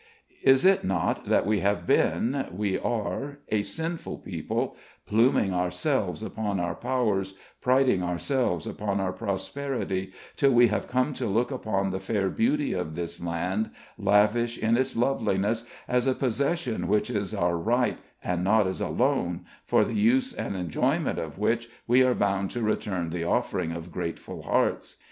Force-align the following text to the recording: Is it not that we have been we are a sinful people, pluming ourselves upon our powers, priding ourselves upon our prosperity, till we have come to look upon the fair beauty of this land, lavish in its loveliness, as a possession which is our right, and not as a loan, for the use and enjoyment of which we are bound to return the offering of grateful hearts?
Is 0.41 0.65
it 0.65 0.83
not 0.83 1.25
that 1.27 1.45
we 1.45 1.59
have 1.59 1.85
been 1.85 2.47
we 2.51 2.75
are 2.79 3.37
a 3.49 3.61
sinful 3.61 4.17
people, 4.17 4.75
pluming 5.05 5.53
ourselves 5.53 6.23
upon 6.23 6.59
our 6.59 6.73
powers, 6.73 7.35
priding 7.61 8.01
ourselves 8.01 8.65
upon 8.65 8.99
our 8.99 9.13
prosperity, 9.13 10.11
till 10.35 10.53
we 10.53 10.69
have 10.69 10.87
come 10.87 11.13
to 11.13 11.27
look 11.27 11.51
upon 11.51 11.91
the 11.91 11.99
fair 11.99 12.31
beauty 12.31 12.73
of 12.73 12.95
this 12.95 13.21
land, 13.23 13.69
lavish 13.95 14.57
in 14.57 14.75
its 14.75 14.95
loveliness, 14.95 15.65
as 15.87 16.07
a 16.07 16.15
possession 16.15 16.87
which 16.87 17.11
is 17.11 17.31
our 17.31 17.55
right, 17.55 17.99
and 18.23 18.43
not 18.43 18.65
as 18.65 18.81
a 18.81 18.89
loan, 18.89 19.45
for 19.67 19.85
the 19.85 19.93
use 19.93 20.33
and 20.33 20.55
enjoyment 20.55 21.19
of 21.19 21.37
which 21.37 21.69
we 21.85 22.01
are 22.01 22.15
bound 22.15 22.49
to 22.49 22.63
return 22.63 23.11
the 23.11 23.23
offering 23.23 23.71
of 23.71 23.91
grateful 23.91 24.41
hearts? 24.41 24.95